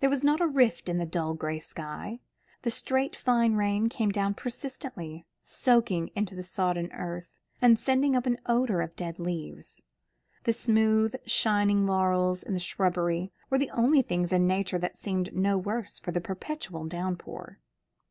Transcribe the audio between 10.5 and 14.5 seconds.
smooth shining laurels in the shrubbery were the only things in